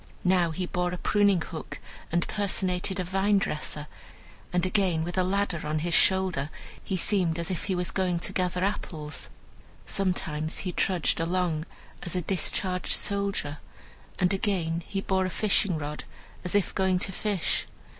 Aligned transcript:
Now 0.23 0.49
he 0.49 0.65
bore 0.65 0.93
a 0.93 0.97
pruning 0.97 1.41
hook, 1.43 1.77
and 2.11 2.27
personated 2.27 2.99
a 2.99 3.03
vine 3.03 3.37
dresser; 3.37 3.85
and 4.51 4.65
again, 4.65 5.03
with 5.03 5.15
a 5.15 5.23
ladder 5.23 5.61
on 5.67 5.77
his 5.77 5.93
shoulder, 5.93 6.49
he 6.83 6.97
seemed 6.97 7.37
as 7.37 7.51
if 7.51 7.65
he 7.65 7.75
was 7.75 7.91
going 7.91 8.17
to 8.21 8.33
gather 8.33 8.63
apples. 8.63 9.29
Sometimes 9.85 10.57
he 10.65 10.71
trudged 10.71 11.19
along 11.19 11.67
as 12.01 12.15
a 12.15 12.21
discharged 12.21 12.93
soldier, 12.93 13.59
and 14.17 14.33
again 14.33 14.81
he 14.87 15.01
bore 15.01 15.25
a 15.25 15.29
fishing 15.29 15.77
rod, 15.77 16.05
as 16.43 16.55
if 16.55 16.73
going 16.73 16.97
to 16.97 17.11
fish. 17.11 17.67